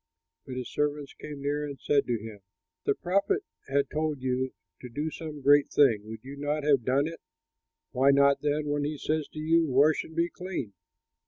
But 0.47 0.55
his 0.55 0.67
servants 0.73 1.13
came 1.13 1.43
near 1.43 1.63
and 1.63 1.79
said 1.79 2.07
to 2.07 2.17
him, 2.17 2.37
"If 2.79 2.85
the 2.85 2.95
prophet 2.95 3.43
had 3.67 3.87
told 3.91 4.19
you 4.19 4.51
to 4.79 4.89
do 4.89 5.11
some 5.11 5.41
great 5.41 5.69
thing, 5.69 6.05
would 6.07 6.23
you 6.23 6.37
not 6.37 6.63
have 6.63 6.83
done 6.83 7.05
it? 7.05 7.21
Why 7.91 8.09
not, 8.09 8.41
then, 8.41 8.65
when 8.65 8.83
he 8.83 8.97
says 8.97 9.27
to 9.27 9.39
you, 9.39 9.67
'Wash 9.67 10.03
and 10.03 10.15
be 10.15 10.27
clean!'" 10.27 10.73